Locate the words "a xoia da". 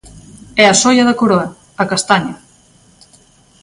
0.71-1.17